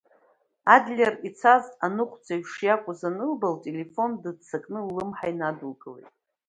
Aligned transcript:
Адлер 0.75 1.13
ицаз 1.27 1.63
аныҟәцаҩ 1.85 2.43
шиакәыз 2.51 2.99
анылба, 3.09 3.47
лтелефон 3.55 4.11
дыццакны 4.21 4.79
ллымҳа 4.87 5.27
инадылкылеит. 5.31 6.09